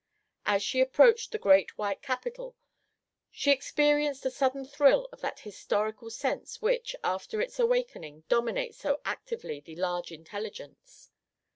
As 0.47 0.63
she 0.63 0.81
approached 0.81 1.31
the 1.31 1.37
great 1.37 1.77
white 1.77 2.01
Capitol, 2.01 2.55
she 3.29 3.51
experienced 3.51 4.25
a 4.25 4.31
sudden 4.31 4.65
thrill 4.65 5.07
of 5.11 5.21
that 5.21 5.41
historical 5.41 6.09
sense 6.09 6.59
which, 6.59 6.95
after 7.03 7.39
its 7.39 7.59
awakening, 7.59 8.23
dominates 8.27 8.79
so 8.79 8.99
actively 9.05 9.59
the 9.59 9.75
large 9.75 10.11
intelligence. 10.11 11.11